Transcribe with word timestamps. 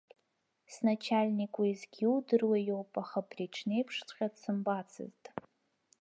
Сначальник 0.75 1.53
уеизгьы 1.59 1.99
иудыруа 2.05 2.57
иоуп, 2.67 2.91
аха 3.01 3.17
абри 3.23 3.45
аҽны 3.47 3.73
еиԥшҵәҟьа 3.77 4.27
дсымбацызт. 4.33 5.23